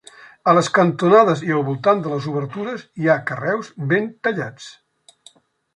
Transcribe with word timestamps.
A 0.51 0.53
les 0.59 0.69
cantonades 0.77 1.43
i 1.49 1.53
al 1.57 1.61
voltant 1.67 2.01
de 2.07 2.15
les 2.15 2.31
obertures 2.33 2.87
hi 3.03 3.11
ha 3.17 3.21
carreus 3.29 3.71
ben 3.95 4.13
tallats. 4.29 4.73